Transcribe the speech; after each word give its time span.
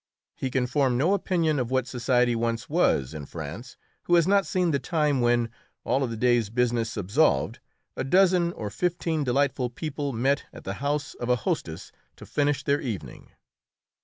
He 0.33 0.49
can 0.49 0.65
form 0.65 0.97
no 0.97 1.13
opinion 1.13 1.59
of 1.59 1.69
what 1.69 1.85
society 1.85 2.35
once 2.35 2.67
was 2.67 3.13
in 3.13 3.27
France 3.27 3.77
who 4.05 4.15
has 4.15 4.27
not 4.27 4.47
seen 4.47 4.71
the 4.71 4.79
time 4.79 5.21
when, 5.21 5.51
all 5.83 6.03
of 6.03 6.09
the 6.09 6.17
day's 6.17 6.49
business 6.49 6.97
absolved, 6.97 7.59
a 7.95 8.03
dozen 8.03 8.51
or 8.53 8.71
fifteen 8.71 9.23
delightful 9.23 9.69
people 9.69 10.11
met 10.11 10.45
at 10.51 10.63
the 10.63 10.73
house 10.81 11.13
of 11.13 11.29
a 11.29 11.35
hostess 11.45 11.91
to 12.15 12.25
finish 12.25 12.63
their 12.63 12.81
evening. 12.81 13.29